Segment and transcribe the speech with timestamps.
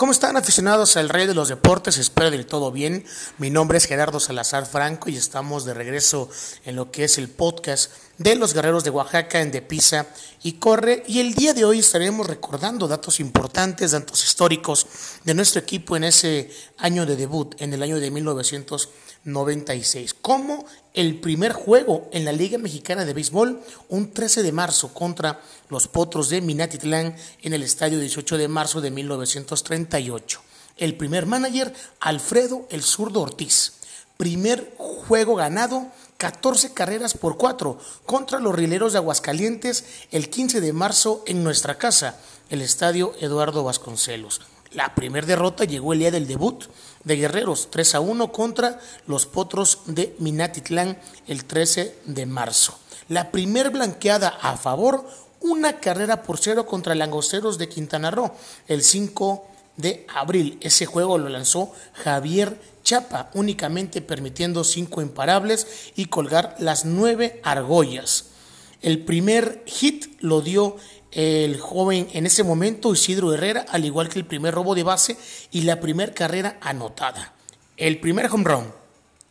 [0.00, 1.98] ¿Cómo están aficionados al Rey de los Deportes?
[1.98, 3.04] Espero del todo bien.
[3.36, 6.30] Mi nombre es Gerardo Salazar Franco y estamos de regreso
[6.64, 10.06] en lo que es el podcast de los guerreros de Oaxaca en De Pisa
[10.42, 11.02] y Corre.
[11.06, 14.86] Y el día de hoy estaremos recordando datos importantes, datos históricos
[15.24, 20.14] de nuestro equipo en ese año de debut, en el año de 1996.
[20.14, 20.64] Como
[20.94, 25.88] el primer juego en la Liga Mexicana de Béisbol, un 13 de marzo contra los
[25.88, 30.40] Potros de Minatitlán en el estadio 18 de marzo de 1938.
[30.76, 33.74] El primer manager, Alfredo El Zurdo Ortiz.
[34.16, 40.74] Primer juego ganado, 14 carreras por 4 contra los Rileros de Aguascalientes el 15 de
[40.74, 42.18] marzo en nuestra casa,
[42.50, 44.42] el estadio Eduardo Vasconcelos.
[44.72, 46.64] La primera derrota llegó el día del debut
[47.02, 48.78] de Guerreros, 3 a 1 contra
[49.08, 52.78] los Potros de Minatitlán el 13 de marzo.
[53.08, 55.04] La primer blanqueada a favor,
[55.40, 58.30] una carrera por cero contra Langosteros de Quintana Roo
[58.68, 59.44] el 5
[59.76, 60.58] de abril.
[60.60, 61.72] Ese juego lo lanzó
[62.04, 68.26] Javier Chapa, únicamente permitiendo cinco imparables y colgar las nueve argollas.
[68.82, 70.76] El primer hit lo dio
[71.12, 75.16] el joven en ese momento Isidro Herrera, al igual que el primer robo de base
[75.50, 77.34] y la primera carrera anotada.
[77.76, 78.72] El primer home run,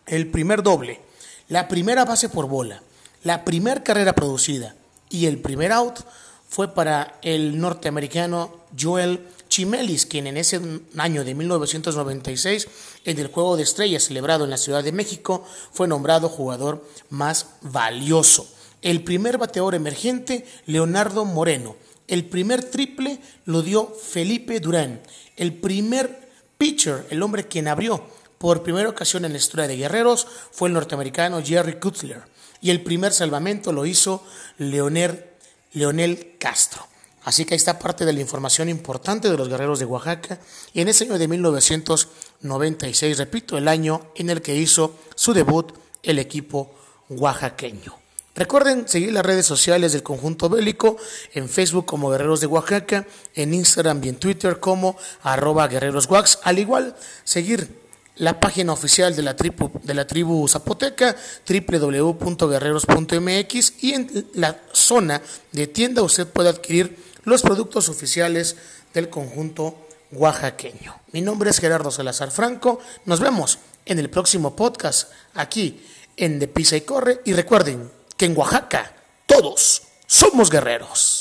[0.08, 1.00] el primer doble,
[1.48, 2.82] la primera base por bola,
[3.24, 4.76] la primera carrera producida
[5.10, 6.00] y el primer out
[6.48, 10.62] fue para el norteamericano Joel Chimelis, quien en ese
[10.98, 12.68] año de 1996,
[13.06, 17.48] en el Juego de Estrellas celebrado en la Ciudad de México, fue nombrado jugador más
[17.62, 18.48] valioso.
[18.82, 21.76] El primer bateador emergente, Leonardo Moreno.
[22.08, 25.02] El primer triple lo dio Felipe Durán.
[25.36, 28.04] El primer pitcher, el hombre quien abrió
[28.38, 32.24] por primera ocasión en la historia de Guerreros, fue el norteamericano Jerry Kutler.
[32.62, 34.24] Y el primer salvamento lo hizo
[34.58, 35.26] Leonel,
[35.74, 36.88] Leonel Castro.
[37.24, 40.40] Así que ahí está parte de la información importante de los guerreros de Oaxaca.
[40.74, 45.74] Y en ese año de 1996, repito, el año en el que hizo su debut
[46.02, 46.74] el equipo
[47.10, 48.09] oaxaqueño.
[48.40, 50.96] Recuerden seguir las redes sociales del conjunto bélico
[51.34, 53.06] en Facebook como Guerreros de Oaxaca,
[53.36, 56.40] en Instagram y en Twitter como arroba guerreroswax.
[56.44, 56.96] Al igual,
[57.26, 57.82] seguir
[58.16, 61.18] la página oficial de la tribu, de la tribu zapoteca,
[61.50, 68.56] www.guerreros.mx y en la zona de tienda usted puede adquirir los productos oficiales
[68.94, 69.76] del conjunto
[70.14, 70.98] oaxaqueño.
[71.12, 72.80] Mi nombre es Gerardo Salazar Franco.
[73.04, 75.86] Nos vemos en el próximo podcast aquí
[76.16, 77.20] en De Pisa y Corre.
[77.26, 78.94] Y recuerden que en Oaxaca
[79.26, 81.19] todos somos guerreros.